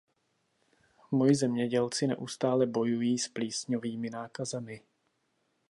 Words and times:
Moji 1.11 1.35
zemědělci 1.35 2.07
neustále 2.07 2.65
bojují 2.65 3.19
s 3.19 3.27
plísňovými 3.27 4.09
nákazami. 4.09 4.81